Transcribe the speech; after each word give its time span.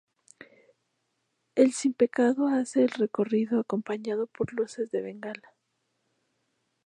El 1.53 1.73
simpecado 1.73 2.47
hace 2.47 2.81
el 2.81 2.89
recorrido 2.89 3.59
acompañado 3.59 4.25
por 4.25 4.51
luces 4.51 4.89
de 4.89 5.03
bengalas. 5.03 5.53